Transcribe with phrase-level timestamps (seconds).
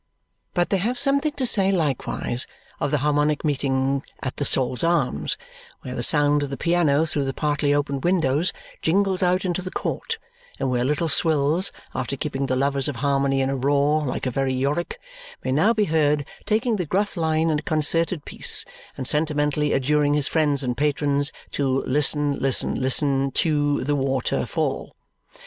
[0.55, 2.47] But they have something to say, likewise,
[2.79, 5.37] of the Harmonic Meeting at the Sol's Arms,
[5.81, 8.51] where the sound of the piano through the partly opened windows
[8.81, 10.17] jingles out into the court,
[10.59, 14.31] and where Little Swills, after keeping the lovers of harmony in a roar like a
[14.31, 14.97] very Yorick,
[15.43, 18.65] may now be heard taking the gruff line in a concerted piece
[18.97, 24.47] and sentimentally adjuring his friends and patrons to "Listen, listen, listen, tew the wa ter
[24.47, 24.95] fall!"